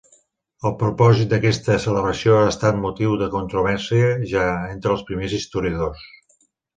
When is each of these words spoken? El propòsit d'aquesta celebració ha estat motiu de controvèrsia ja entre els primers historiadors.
El 0.67 0.71
propòsit 0.77 1.27
d'aquesta 1.33 1.75
celebració 1.83 2.37
ha 2.39 2.47
estat 2.53 2.79
motiu 2.87 3.13
de 3.23 3.27
controvèrsia 3.35 4.09
ja 4.35 4.47
entre 4.73 4.95
els 4.95 5.05
primers 5.11 5.37
historiadors. 5.39 6.07